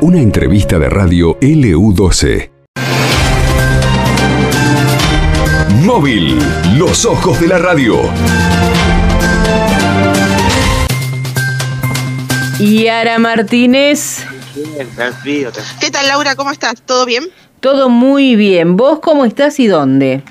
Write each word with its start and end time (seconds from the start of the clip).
Una 0.00 0.18
entrevista 0.18 0.78
de 0.78 0.88
radio 0.88 1.38
LU12. 1.40 2.50
Móvil, 5.84 6.38
los 6.76 7.04
ojos 7.04 7.40
de 7.40 7.48
la 7.48 7.58
radio. 7.58 8.00
Yara 12.58 13.18
Martínez, 13.18 14.24
¿Qué 15.80 15.90
tal, 15.90 16.08
Laura? 16.08 16.36
¿Cómo 16.36 16.50
estás? 16.50 16.82
¿Todo 16.82 17.06
bien? 17.06 17.24
todo 17.62 17.88
muy 17.88 18.34
bien. 18.34 18.76
¿Vos 18.76 18.98
cómo 19.00 19.24
estás 19.24 19.60
y 19.60 19.68
dónde? 19.68 20.22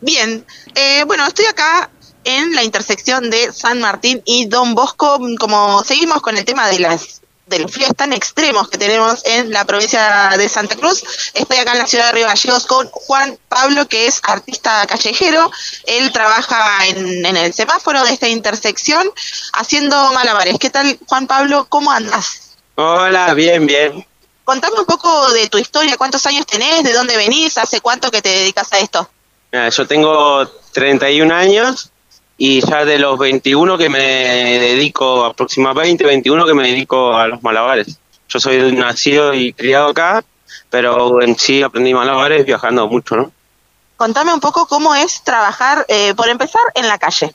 Bien. 0.00 0.44
Eh, 0.74 1.04
bueno, 1.06 1.26
estoy 1.26 1.44
acá 1.44 1.90
en 2.28 2.54
la 2.54 2.62
intersección 2.62 3.30
de 3.30 3.52
San 3.54 3.80
Martín 3.80 4.22
y 4.26 4.46
Don 4.46 4.74
Bosco. 4.74 5.18
Como 5.40 5.82
seguimos 5.82 6.20
con 6.20 6.36
el 6.36 6.44
tema 6.44 6.68
de 6.68 6.78
las 6.80 7.22
de 7.46 7.60
los 7.60 7.72
fríos 7.72 7.92
tan 7.96 8.12
extremos 8.12 8.68
que 8.68 8.76
tenemos 8.76 9.24
en 9.24 9.50
la 9.50 9.64
provincia 9.64 10.34
de 10.36 10.46
Santa 10.50 10.76
Cruz. 10.76 11.32
Estoy 11.32 11.56
acá 11.56 11.72
en 11.72 11.78
la 11.78 11.86
ciudad 11.86 12.08
de 12.08 12.12
Río 12.12 12.26
Gallegos 12.26 12.66
con 12.66 12.86
Juan 12.90 13.38
Pablo, 13.48 13.88
que 13.88 14.06
es 14.06 14.20
artista 14.24 14.86
callejero. 14.86 15.50
Él 15.86 16.12
trabaja 16.12 16.86
en, 16.88 17.24
en 17.24 17.36
el 17.38 17.54
semáforo 17.54 18.04
de 18.04 18.12
esta 18.12 18.28
intersección 18.28 19.10
haciendo 19.54 20.12
malabares. 20.12 20.58
¿Qué 20.58 20.68
tal, 20.68 20.98
Juan 21.06 21.26
Pablo? 21.26 21.66
¿Cómo 21.70 21.90
andas? 21.90 22.56
Hola, 22.74 23.32
bien, 23.32 23.64
bien. 23.64 24.06
Contame 24.44 24.80
un 24.80 24.86
poco 24.86 25.30
de 25.32 25.48
tu 25.48 25.56
historia, 25.56 25.96
cuántos 25.96 26.26
años 26.26 26.44
tenés, 26.44 26.84
de 26.84 26.92
dónde 26.92 27.16
venís, 27.16 27.56
hace 27.56 27.80
cuánto 27.80 28.10
que 28.10 28.20
te 28.20 28.28
dedicas 28.28 28.70
a 28.74 28.78
esto. 28.78 29.08
Mira, 29.50 29.70
yo 29.70 29.86
tengo 29.86 30.46
31 30.72 31.34
años 31.34 31.90
y 32.40 32.60
ya 32.60 32.84
de 32.84 33.00
los 33.00 33.18
21 33.18 33.76
que 33.76 33.88
me 33.88 33.98
dedico, 33.98 35.24
aproximadamente 35.24 36.04
21 36.04 36.46
que 36.46 36.54
me 36.54 36.68
dedico 36.68 37.14
a 37.14 37.26
los 37.26 37.42
malabares. 37.42 37.98
Yo 38.28 38.38
soy 38.38 38.72
nacido 38.72 39.34
y 39.34 39.52
criado 39.52 39.88
acá, 39.88 40.24
pero 40.70 41.20
en 41.20 41.36
sí 41.36 41.62
aprendí 41.62 41.92
malabares 41.92 42.46
viajando 42.46 42.86
mucho, 42.86 43.16
¿no? 43.16 43.32
Contame 43.96 44.32
un 44.32 44.38
poco 44.38 44.66
cómo 44.66 44.94
es 44.94 45.24
trabajar, 45.24 45.84
eh, 45.88 46.14
por 46.14 46.28
empezar, 46.28 46.62
en 46.76 46.86
la 46.86 46.98
calle. 46.98 47.34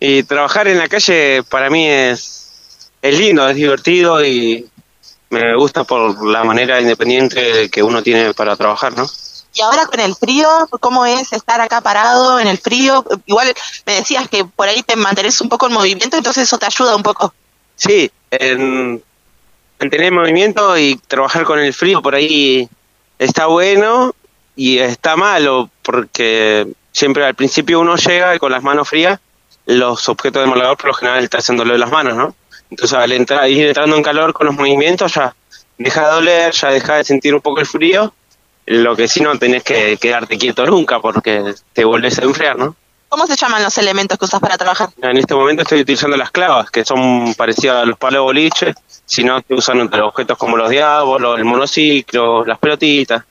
Y 0.00 0.22
trabajar 0.22 0.66
en 0.66 0.78
la 0.78 0.88
calle 0.88 1.42
para 1.42 1.68
mí 1.68 1.86
es, 1.86 2.80
es 3.02 3.18
lindo, 3.18 3.46
es 3.46 3.56
divertido 3.56 4.24
y 4.24 4.66
me 5.28 5.54
gusta 5.56 5.84
por 5.84 6.26
la 6.26 6.42
manera 6.42 6.80
independiente 6.80 7.68
que 7.68 7.82
uno 7.82 8.02
tiene 8.02 8.32
para 8.32 8.56
trabajar, 8.56 8.96
¿no? 8.96 9.06
Y 9.54 9.60
ahora 9.60 9.86
con 9.86 10.00
el 10.00 10.14
frío, 10.14 10.48
¿cómo 10.80 11.04
es 11.04 11.32
estar 11.32 11.60
acá 11.60 11.80
parado 11.80 12.40
en 12.40 12.48
el 12.48 12.58
frío? 12.58 13.04
Igual 13.26 13.52
me 13.86 13.94
decías 13.94 14.28
que 14.28 14.44
por 14.44 14.68
ahí 14.68 14.82
te 14.82 14.96
mantenés 14.96 15.40
un 15.40 15.48
poco 15.48 15.66
en 15.66 15.74
movimiento, 15.74 16.16
entonces 16.16 16.44
eso 16.44 16.58
te 16.58 16.66
ayuda 16.66 16.96
un 16.96 17.02
poco. 17.02 17.34
Sí, 17.76 18.10
en 18.30 19.02
mantener 19.78 20.12
movimiento 20.12 20.78
y 20.78 20.96
trabajar 21.06 21.44
con 21.44 21.58
el 21.58 21.74
frío 21.74 22.00
por 22.00 22.14
ahí 22.14 22.68
está 23.18 23.46
bueno 23.46 24.14
y 24.56 24.78
está 24.78 25.16
malo 25.16 25.70
porque 25.82 26.66
siempre 26.92 27.24
al 27.24 27.34
principio 27.34 27.80
uno 27.80 27.96
llega 27.96 28.34
y 28.34 28.38
con 28.38 28.52
las 28.52 28.62
manos 28.62 28.88
frías, 28.88 29.20
los 29.66 30.08
objetos 30.08 30.42
de 30.42 30.48
molador 30.48 30.76
por 30.76 30.86
lo 30.86 30.94
general 30.94 31.24
está 31.24 31.38
haciéndolo 31.38 31.72
de 31.72 31.78
las 31.78 31.90
manos, 31.90 32.16
¿no? 32.16 32.34
Entonces 32.70 32.96
al 32.96 33.12
entrar, 33.12 33.50
ir 33.50 33.66
entrando 33.66 33.96
en 33.96 34.02
calor 34.02 34.32
con 34.32 34.46
los 34.46 34.56
movimientos 34.56 35.14
ya 35.14 35.34
deja 35.78 36.06
de 36.06 36.12
doler, 36.12 36.52
ya 36.52 36.70
deja 36.70 36.96
de 36.96 37.04
sentir 37.04 37.34
un 37.34 37.40
poco 37.40 37.60
el 37.60 37.66
frío, 37.66 38.14
lo 38.66 38.96
que 38.96 39.08
sí 39.08 39.20
no 39.20 39.38
tenés 39.38 39.64
que 39.64 39.96
quedarte 39.96 40.38
quieto 40.38 40.64
nunca 40.66 41.00
porque 41.00 41.54
te 41.72 41.84
volvés 41.84 42.18
a 42.18 42.22
enfriar, 42.22 42.56
¿no? 42.56 42.76
¿Cómo 43.08 43.26
se 43.26 43.36
llaman 43.36 43.62
los 43.62 43.76
elementos 43.76 44.18
que 44.18 44.24
usas 44.24 44.40
para 44.40 44.56
trabajar? 44.56 44.88
En 45.02 45.18
este 45.18 45.34
momento 45.34 45.62
estoy 45.62 45.82
utilizando 45.82 46.16
las 46.16 46.30
clavas, 46.30 46.70
que 46.70 46.82
son 46.82 47.34
parecidas 47.34 47.82
a 47.82 47.84
los 47.84 47.98
palos 47.98 48.22
boliche, 48.22 48.74
si 49.04 49.22
no 49.22 49.38
se 49.46 49.52
usan 49.52 49.80
entre 49.80 50.00
objetos 50.00 50.38
como 50.38 50.56
los 50.56 50.70
diablos, 50.70 51.38
el 51.38 51.44
monociclo, 51.44 52.42
las 52.46 52.58
pelotitas. 52.58 53.22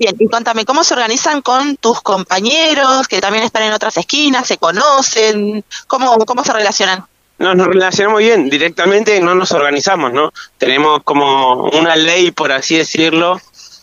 Bien, 0.00 0.16
y 0.18 0.28
contame, 0.28 0.64
¿cómo 0.64 0.82
se 0.82 0.94
organizan 0.94 1.42
con 1.42 1.76
tus 1.76 2.00
compañeros 2.00 3.06
que 3.06 3.20
también 3.20 3.44
están 3.44 3.62
en 3.62 3.72
otras 3.72 3.96
esquinas, 3.98 4.48
se 4.48 4.58
conocen? 4.58 5.64
¿Cómo, 5.86 6.16
cómo 6.26 6.42
se 6.42 6.52
relacionan? 6.52 7.06
No, 7.38 7.54
nos 7.54 7.68
relacionamos 7.68 8.18
bien, 8.18 8.50
directamente 8.50 9.20
no 9.20 9.36
nos 9.36 9.52
organizamos, 9.52 10.12
¿no? 10.12 10.32
Tenemos 10.58 11.02
como 11.04 11.64
una 11.70 11.94
ley, 11.94 12.32
por 12.32 12.50
así 12.50 12.76
decirlo, 12.76 13.40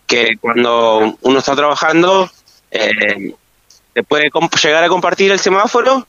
que 0.09 0.37
cuando 0.41 1.17
uno 1.21 1.39
está 1.39 1.55
trabajando, 1.55 2.29
eh, 2.71 3.35
se 3.93 4.03
puede 4.03 4.31
llegar 4.63 4.83
a 4.83 4.89
compartir 4.89 5.31
el 5.31 5.39
semáforo 5.39 6.07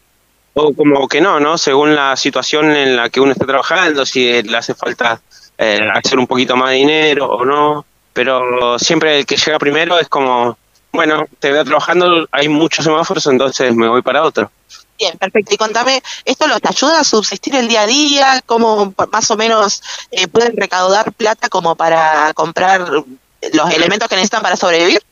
o 0.54 0.74
como 0.74 1.06
que 1.06 1.20
no, 1.20 1.38
¿no? 1.38 1.58
Según 1.58 1.94
la 1.94 2.16
situación 2.16 2.70
en 2.70 2.96
la 2.96 3.10
que 3.10 3.20
uno 3.20 3.32
está 3.32 3.46
trabajando, 3.46 4.06
si 4.06 4.42
le 4.42 4.56
hace 4.56 4.74
falta 4.74 5.20
eh, 5.58 5.86
hacer 5.92 6.18
un 6.18 6.26
poquito 6.26 6.56
más 6.56 6.70
de 6.70 6.76
dinero 6.76 7.26
o 7.26 7.44
no, 7.44 7.84
pero 8.14 8.78
siempre 8.78 9.18
el 9.18 9.26
que 9.26 9.36
llega 9.36 9.58
primero 9.58 9.98
es 9.98 10.08
como, 10.08 10.56
bueno, 10.92 11.26
te 11.38 11.52
veo 11.52 11.64
trabajando, 11.64 12.26
hay 12.32 12.48
muchos 12.48 12.86
semáforos, 12.86 13.26
entonces 13.26 13.74
me 13.74 13.86
voy 13.86 14.00
para 14.00 14.24
otro. 14.24 14.50
Bien, 14.98 15.16
perfecto. 15.18 15.54
Y 15.54 15.58
contame, 15.58 16.02
¿esto 16.24 16.46
los 16.46 16.60
ayuda 16.64 17.00
a 17.00 17.04
subsistir 17.04 17.54
el 17.54 17.68
día 17.68 17.82
a 17.82 17.86
día? 17.86 18.42
¿Cómo 18.46 18.94
más 19.12 19.30
o 19.30 19.36
menos 19.36 19.82
eh, 20.10 20.26
pueden 20.26 20.56
recaudar 20.56 21.12
plata 21.12 21.48
como 21.48 21.74
para 21.74 22.32
comprar 22.34 23.04
los 23.52 23.72
elementos 23.74 24.08
que 24.08 24.16
necesitan 24.16 24.42
para 24.42 24.56
sobrevivir? 24.56 25.02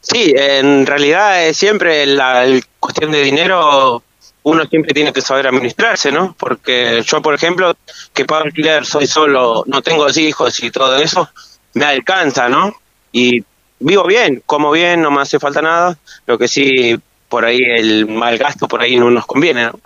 Sí, 0.00 0.32
en 0.36 0.86
realidad 0.86 1.46
eh, 1.46 1.54
siempre 1.54 2.06
la 2.06 2.46
cuestión 2.78 3.10
de 3.10 3.22
dinero 3.22 4.02
uno 4.44 4.64
siempre 4.66 4.94
tiene 4.94 5.12
que 5.12 5.20
saber 5.20 5.48
administrarse, 5.48 6.12
¿no? 6.12 6.36
Porque 6.38 7.02
yo, 7.04 7.20
por 7.20 7.34
ejemplo, 7.34 7.74
que 8.14 8.24
pago 8.24 8.44
alquiler, 8.44 8.86
soy 8.86 9.08
solo, 9.08 9.64
no 9.66 9.82
tengo 9.82 10.06
hijos 10.14 10.62
y 10.62 10.70
todo 10.70 10.96
eso, 10.98 11.28
me 11.74 11.84
alcanza, 11.84 12.48
¿no? 12.48 12.72
Y 13.10 13.42
vivo 13.80 14.04
bien, 14.04 14.44
como 14.46 14.70
bien, 14.70 15.02
no 15.02 15.10
me 15.10 15.22
hace 15.22 15.40
falta 15.40 15.62
nada. 15.62 15.98
Lo 16.26 16.38
que 16.38 16.46
sí, 16.46 16.96
por 17.28 17.44
ahí 17.44 17.58
el 17.58 18.06
mal 18.06 18.38
gasto, 18.38 18.68
por 18.68 18.80
ahí 18.80 18.96
no 18.96 19.10
nos 19.10 19.26
conviene, 19.26 19.64
¿no? 19.64 19.80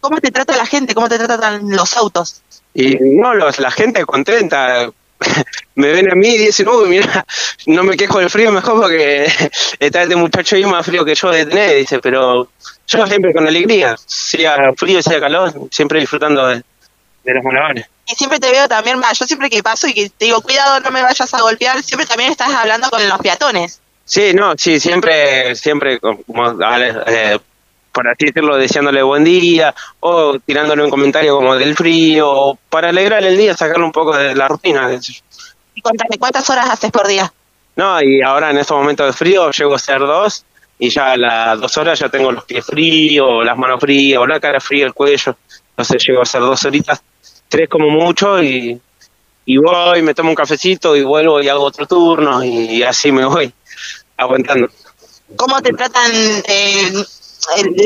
¿Cómo 0.00 0.20
te 0.20 0.32
trata 0.32 0.56
la 0.56 0.66
gente? 0.66 0.94
¿Cómo 0.94 1.08
te 1.08 1.18
tratan 1.18 1.70
los 1.70 1.96
autos? 1.96 2.42
Y 2.74 2.96
no, 3.00 3.32
los, 3.32 3.60
la 3.60 3.70
gente 3.70 4.04
contenta. 4.04 4.90
me 5.74 5.92
ven 5.92 6.10
a 6.10 6.14
mí 6.14 6.28
y 6.28 6.38
dicen, 6.38 6.68
uy, 6.68 6.88
mira, 6.88 7.24
no 7.66 7.84
me 7.84 7.96
quejo 7.96 8.18
del 8.18 8.30
frío 8.30 8.52
mejor 8.52 8.80
porque 8.80 9.26
está 9.78 10.02
este 10.02 10.16
muchacho 10.16 10.56
ahí 10.56 10.64
más 10.64 10.84
frío 10.84 11.04
que 11.04 11.14
yo 11.14 11.30
de 11.30 11.46
tener, 11.46 11.76
dice, 11.76 11.98
pero 11.98 12.48
yo 12.86 13.06
siempre 13.06 13.32
con 13.32 13.46
alegría, 13.46 13.96
sea 14.06 14.72
frío, 14.76 15.02
sea 15.02 15.20
calor, 15.20 15.52
siempre 15.70 16.00
disfrutando 16.00 16.46
de, 16.46 16.62
de 17.24 17.34
los 17.34 17.44
malabares. 17.44 17.86
Y 18.06 18.14
siempre 18.14 18.38
te 18.38 18.50
veo 18.50 18.68
también, 18.68 19.00
va, 19.00 19.12
yo 19.12 19.26
siempre 19.26 19.50
que 19.50 19.62
paso 19.62 19.88
y 19.88 19.94
que 19.94 20.08
te 20.10 20.26
digo, 20.26 20.40
cuidado, 20.40 20.80
no 20.80 20.90
me 20.90 21.02
vayas 21.02 21.34
a 21.34 21.40
golpear, 21.40 21.82
siempre 21.82 22.06
también 22.06 22.30
estás 22.30 22.50
hablando 22.54 22.88
con 22.88 23.06
los 23.08 23.18
peatones. 23.18 23.80
Sí, 24.04 24.32
no, 24.34 24.54
sí, 24.56 24.78
siempre, 24.78 25.56
siempre, 25.56 25.98
como, 25.98 26.16
eh, 27.06 27.38
por 27.96 28.06
así 28.08 28.26
decirlo, 28.26 28.58
deseándole 28.58 29.02
buen 29.02 29.24
día, 29.24 29.74
o 30.00 30.38
tirándole 30.38 30.84
un 30.84 30.90
comentario 30.90 31.34
como 31.34 31.56
del 31.56 31.74
frío, 31.74 32.30
o 32.30 32.58
para 32.68 32.90
alegrarle 32.90 33.28
el 33.28 33.38
día, 33.38 33.56
sacarle 33.56 33.86
un 33.86 33.92
poco 33.92 34.14
de 34.14 34.34
la 34.34 34.46
rutina. 34.48 34.90
Y 35.74 35.80
contame, 35.80 36.18
¿cuántas 36.18 36.50
horas 36.50 36.68
haces 36.68 36.90
por 36.90 37.06
día? 37.06 37.32
No, 37.74 38.02
y 38.02 38.20
ahora 38.20 38.50
en 38.50 38.58
estos 38.58 38.76
momentos 38.76 39.06
de 39.06 39.12
frío 39.14 39.50
llego 39.50 39.74
a 39.74 39.78
ser 39.78 40.00
dos 40.00 40.44
y 40.78 40.90
ya 40.90 41.12
a 41.12 41.16
las 41.16 41.58
dos 41.58 41.74
horas 41.78 41.98
ya 41.98 42.10
tengo 42.10 42.30
los 42.32 42.44
pies 42.44 42.66
fríos, 42.66 43.42
las 43.42 43.56
manos 43.56 43.80
frías, 43.80 44.20
o 44.20 44.26
la 44.26 44.40
cara 44.40 44.60
fría, 44.60 44.84
el 44.84 44.92
cuello. 44.92 45.34
Entonces 45.70 46.06
llego 46.06 46.20
a 46.20 46.24
hacer 46.24 46.42
dos 46.42 46.62
horitas, 46.66 47.02
tres 47.48 47.66
como 47.66 47.88
mucho 47.88 48.42
y, 48.42 48.78
y 49.46 49.56
voy, 49.56 50.02
me 50.02 50.12
tomo 50.12 50.28
un 50.28 50.34
cafecito 50.34 50.94
y 50.94 51.02
vuelvo 51.02 51.40
y 51.40 51.48
hago 51.48 51.64
otro 51.64 51.86
turno 51.86 52.44
y, 52.44 52.82
así 52.82 53.10
me 53.10 53.24
voy 53.24 53.50
aguantando. 54.18 54.68
¿Cómo 55.34 55.62
te 55.62 55.72
tratan 55.72 56.12
eh, 56.46 56.92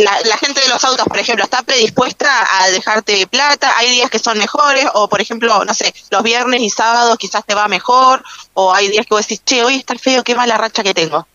la, 0.02 0.20
la 0.24 0.36
gente 0.36 0.60
de 0.60 0.68
los 0.68 0.84
autos, 0.84 1.06
por 1.06 1.18
ejemplo? 1.18 1.44
¿Está 1.44 1.62
predispuesta 1.62 2.46
a 2.60 2.70
dejarte 2.70 3.26
plata? 3.26 3.76
¿Hay 3.76 3.90
días 3.90 4.10
que 4.10 4.18
son 4.18 4.38
mejores? 4.38 4.86
O, 4.94 5.08
por 5.08 5.20
ejemplo, 5.20 5.64
no 5.64 5.74
sé, 5.74 5.94
los 6.10 6.22
viernes 6.22 6.60
y 6.60 6.70
sábados 6.70 7.16
quizás 7.18 7.44
te 7.44 7.54
va 7.54 7.68
mejor. 7.68 8.22
O 8.54 8.72
hay 8.72 8.88
días 8.88 9.06
que 9.06 9.14
vos 9.14 9.26
decís, 9.26 9.42
che, 9.44 9.64
hoy 9.64 9.76
está 9.76 9.94
feo, 9.96 10.24
qué 10.24 10.34
mala 10.34 10.56
racha 10.56 10.82
que 10.82 10.94
tengo. 10.94 11.26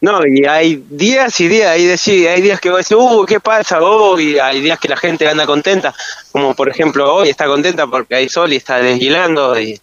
No, 0.00 0.20
y 0.26 0.44
hay 0.44 0.84
días 0.90 1.40
y 1.40 1.48
días, 1.48 1.70
hay, 1.70 1.86
decir, 1.86 2.28
hay 2.28 2.42
días 2.42 2.60
que 2.60 2.68
vos 2.68 2.78
decís, 2.78 2.96
uh, 2.98 3.24
¿qué 3.24 3.40
pasa 3.40 3.80
hoy? 3.80 4.38
Hay 4.38 4.60
días 4.60 4.78
que 4.78 4.88
la 4.88 4.98
gente 4.98 5.26
anda 5.26 5.46
contenta, 5.46 5.94
como 6.30 6.54
por 6.54 6.68
ejemplo 6.68 7.14
hoy 7.14 7.30
está 7.30 7.46
contenta 7.46 7.86
porque 7.86 8.14
hay 8.14 8.28
sol 8.28 8.52
y 8.52 8.56
está 8.56 8.80
desguilando, 8.80 9.58
y, 9.58 9.80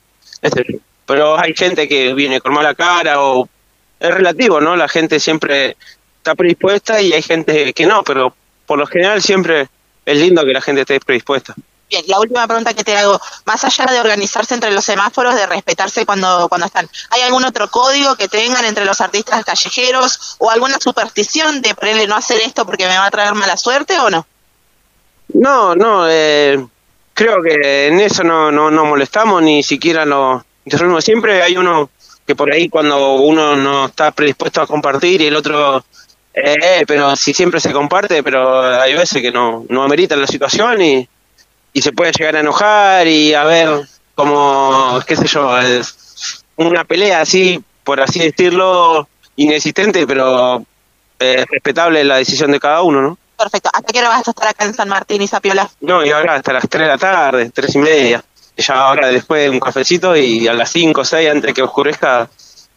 pero 1.07 1.39
hay 1.39 1.55
gente 1.55 1.87
que 1.87 2.13
viene 2.13 2.39
con 2.39 2.53
mala 2.53 2.75
cara 2.75 3.19
o 3.19 3.49
es 3.99 4.13
relativo, 4.13 4.61
¿no? 4.61 4.75
La 4.75 4.87
gente 4.87 5.19
siempre 5.19 5.75
está 6.21 6.35
predispuesta 6.35 7.01
y 7.01 7.13
hay 7.13 7.21
gente 7.23 7.73
que 7.73 7.85
no, 7.87 8.03
pero 8.03 8.33
por 8.67 8.77
lo 8.77 8.85
general 8.85 9.21
siempre 9.21 9.67
es 10.05 10.17
lindo 10.17 10.45
que 10.45 10.53
la 10.53 10.61
gente 10.61 10.81
esté 10.81 10.99
predispuesta. 10.99 11.55
Bien, 11.89 12.05
la 12.07 12.19
última 12.19 12.47
pregunta 12.47 12.73
que 12.73 12.83
te 12.83 12.95
hago, 12.95 13.19
más 13.45 13.65
allá 13.65 13.85
de 13.91 13.99
organizarse 13.99 14.53
entre 14.53 14.71
los 14.71 14.85
semáforos, 14.85 15.35
de 15.35 15.45
respetarse 15.45 16.05
cuando, 16.05 16.47
cuando 16.47 16.67
están, 16.67 16.87
¿hay 17.09 17.21
algún 17.21 17.43
otro 17.43 17.69
código 17.69 18.15
que 18.15 18.29
tengan 18.29 18.63
entre 18.63 18.85
los 18.85 19.01
artistas 19.01 19.43
callejeros 19.43 20.35
o 20.37 20.49
alguna 20.49 20.79
superstición 20.79 21.61
de 21.61 21.75
ponerle 21.75 22.07
no 22.07 22.15
hacer 22.15 22.39
esto 22.41 22.65
porque 22.65 22.87
me 22.87 22.97
va 22.97 23.07
a 23.07 23.11
traer 23.11 23.33
mala 23.33 23.57
suerte 23.57 23.99
o 23.99 24.09
no? 24.09 24.25
No, 25.33 25.75
no, 25.75 26.05
eh, 26.07 26.65
creo 27.13 27.41
que 27.41 27.87
en 27.87 27.99
eso 27.99 28.23
no, 28.23 28.51
no, 28.51 28.69
no 28.69 28.85
molestamos, 28.85 29.41
ni 29.41 29.63
siquiera 29.63 30.05
lo 30.05 30.45
interrumpimos. 30.63 31.03
Siempre 31.03 31.41
hay 31.41 31.57
uno 31.57 31.89
que 32.25 32.35
por 32.35 32.53
ahí 32.53 32.69
cuando 32.69 33.15
uno 33.15 33.55
no 33.55 33.87
está 33.87 34.11
predispuesto 34.11 34.61
a 34.61 34.67
compartir 34.67 35.21
y 35.21 35.27
el 35.27 35.35
otro, 35.35 35.83
eh, 36.33 36.83
pero 36.87 37.15
si 37.15 37.33
siempre 37.33 37.59
se 37.59 37.71
comparte, 37.71 38.23
pero 38.23 38.61
hay 38.81 38.93
veces 38.93 39.21
que 39.21 39.31
no, 39.31 39.65
no 39.69 39.83
amerita 39.83 40.15
la 40.15 40.27
situación 40.27 40.81
y, 40.81 41.07
y 41.73 41.81
se 41.81 41.91
puede 41.91 42.11
llegar 42.11 42.35
a 42.37 42.41
enojar 42.41 43.07
y 43.07 43.33
a 43.33 43.43
ver 43.43 43.81
como, 44.15 44.99
qué 45.07 45.15
sé 45.15 45.27
yo, 45.27 45.51
una 46.57 46.83
pelea 46.83 47.21
así, 47.21 47.63
por 47.83 48.01
así 48.01 48.19
decirlo, 48.19 49.07
inexistente, 49.35 50.05
pero 50.05 50.63
eh, 51.19 51.45
respetable 51.49 52.03
la 52.03 52.17
decisión 52.17 52.51
de 52.51 52.59
cada 52.59 52.81
uno, 52.81 53.01
¿no? 53.01 53.17
Perfecto. 53.37 53.69
¿Hasta 53.73 53.91
qué 53.91 53.99
hora 53.99 54.09
vas 54.09 54.27
a 54.27 54.31
estar 54.31 54.47
acá 54.47 54.65
en 54.65 54.73
San 54.73 54.87
Martín 54.87 55.21
y 55.21 55.27
Zapiola? 55.27 55.69
No, 55.81 56.05
y 56.05 56.11
ahora 56.11 56.35
hasta 56.35 56.53
las 56.53 56.69
3 56.69 56.83
de 56.83 56.87
la 56.87 56.97
tarde, 56.97 57.49
tres 57.49 57.73
y 57.75 57.79
media. 57.79 58.23
Ya 58.57 58.75
ahora 58.75 59.07
después 59.07 59.49
un 59.49 59.59
cafecito 59.59 60.15
y 60.15 60.47
a 60.47 60.53
las 60.53 60.71
5 60.71 61.01
o 61.01 61.05
6 61.05 61.29
antes 61.31 61.53
que 61.53 61.63
oscurezca 61.63 62.29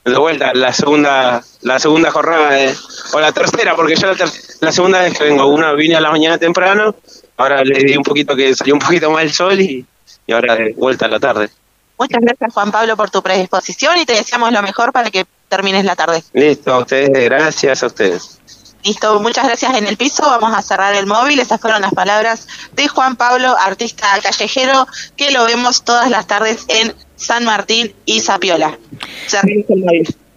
de 0.05 0.19
vuelta 0.19 0.53
la 0.55 0.73
segunda 0.73 1.43
la 1.63 1.79
segunda 1.79 2.11
jornada 2.11 2.51
de, 2.51 2.75
o 3.13 3.21
la 3.21 3.33
tercera 3.33 3.75
porque 3.75 3.97
ya 3.97 4.09
la, 4.09 4.15
ter- 4.15 4.31
la 4.61 4.71
segunda 4.73 5.01
vez 5.01 5.17
que 5.17 5.25
vengo 5.25 5.47
una 5.47 5.73
vine 5.73 5.97
a 5.97 6.01
la 6.01 6.11
mañana 6.11 6.37
temprano 6.39 6.95
ahora 7.37 7.65
le 7.65 7.83
di 7.85 7.97
un 7.97 8.03
poquito 8.03 8.37
que 8.37 8.55
salió 8.55 8.75
un 8.75 8.81
poquito 8.81 9.11
más 9.11 9.23
el 9.23 9.33
sol 9.33 9.59
y, 9.61 9.85
y 10.27 10.33
ahora 10.33 10.57
de 10.57 10.75
vuelta 10.75 11.07
a 11.07 11.09
la 11.09 11.19
tarde 11.21 11.49
Muchas 11.97 12.23
gracias, 12.23 12.53
Juan 12.53 12.73
Pablo, 12.73 12.97
por 12.97 13.09
tu 13.11 13.23
predisposición 13.23 13.97
y 13.99 14.05
te 14.05 14.15
deseamos 14.15 14.51
lo 14.53 14.61
mejor 14.63 14.93
para 14.93 15.11
que 15.13 15.25
termines 15.49 15.85
la 15.85 15.95
tarde. 15.95 16.25
listo 16.33 16.75
a 16.75 16.79
ustedes 16.81 17.11
gracias 17.25 17.83
a 17.83 17.87
ustedes 17.87 18.39
Listo, 18.83 19.19
muchas 19.21 19.47
gracias 19.47 19.75
en 19.79 19.87
el 19.87 19.97
piso. 19.97 20.23
Vamos 20.25 20.55
a 20.55 20.61
cerrar 20.61 20.95
el 20.95 21.07
móvil. 21.07 21.41
Esas 21.41 21.59
fueron 21.59 21.81
las 21.81 21.95
palabras 21.95 22.47
de 22.73 22.87
Juan 22.87 23.17
Pablo, 23.17 23.57
artista 23.59 24.09
callejero, 24.23 24.87
que 25.17 25.31
lo 25.31 25.47
vemos 25.47 25.85
todas 25.85 26.11
las 26.11 26.27
tardes 26.27 26.67
en 26.69 26.95
San 27.17 27.47
Martín 27.47 27.95
y 28.05 28.21
Zapiola. 28.21 28.77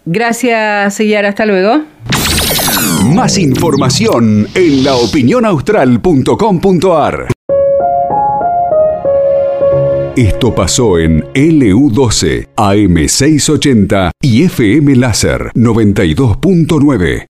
Gracias, 0.06 0.98
Yara. 1.00 1.30
Hasta 1.30 1.46
luego. 1.46 1.84
Más 3.14 3.38
información 3.38 4.48
en 4.54 4.84
laopinionaustral.com.ar. 4.84 7.28
Esto 10.18 10.56
pasó 10.56 10.98
en 10.98 11.22
LU12, 11.34 12.48
AM680 12.56 14.10
y 14.20 14.46
FM 14.46 14.96
Láser 14.96 15.52
92.9. 15.54 17.26